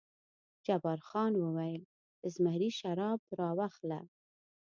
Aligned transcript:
جبار 0.65 0.99
خان 1.07 1.33
وویل: 1.45 1.81
زمري 2.33 2.69
شراب 2.79 3.19
راواخله. 3.39 3.99